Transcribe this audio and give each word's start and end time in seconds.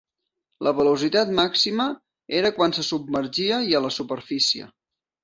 La 0.67 0.71
velocitat 0.77 1.33
màxima 1.39 1.85
era 2.39 2.51
quan 2.55 2.73
se 2.79 2.87
submergia 2.87 3.61
i 3.73 3.77
a 3.77 3.83
la 3.85 3.93
superfície. 3.99 4.71